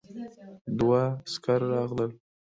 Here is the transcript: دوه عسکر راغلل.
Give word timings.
دوه 0.79 1.03
عسکر 1.25 1.59
راغلل. 1.71 2.11